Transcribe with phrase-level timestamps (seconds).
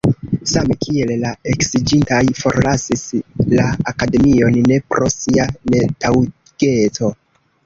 [0.51, 3.03] Same kiel la eksiĝintaj forlasis
[3.53, 7.13] la akademion ne pro sia netaŭgeco.